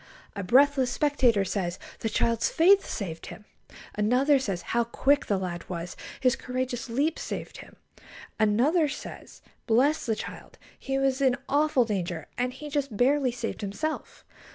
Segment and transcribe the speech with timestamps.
[0.35, 3.45] A breathless spectator says: "The child's faith saved him."
[3.93, 5.95] Another says: "How quick the lad was!
[6.19, 7.75] His courageous leap saved him."
[8.39, 10.57] Another says: "Bless the child!
[10.79, 14.25] He was in awful danger, and he just barely saved himself."